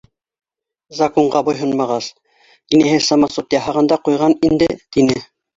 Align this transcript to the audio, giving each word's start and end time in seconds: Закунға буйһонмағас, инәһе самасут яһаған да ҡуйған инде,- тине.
Закунға 0.99 1.41
буйһонмағас, 1.49 2.09
инәһе 2.79 2.97
самасут 3.11 3.57
яһаған 3.59 3.91
да 3.93 4.01
ҡуйған 4.09 4.37
инде,- 4.51 4.73
тине. 4.97 5.21